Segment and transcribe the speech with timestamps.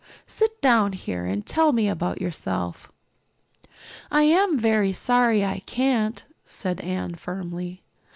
[0.25, 2.91] Sit down here and tell me about yourself."
[4.09, 7.83] "I am very sorry I can't," said Anne firmly.